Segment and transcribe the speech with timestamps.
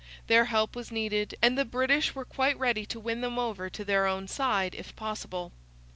[0.25, 3.85] Their help was needed, and the British were quite ready to win them over to
[3.85, 5.51] their own side if possible.